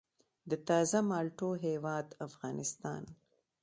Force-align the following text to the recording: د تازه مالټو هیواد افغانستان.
د 0.49 0.51
تازه 0.67 0.99
مالټو 1.09 1.49
هیواد 1.65 2.07
افغانستان. 2.27 3.03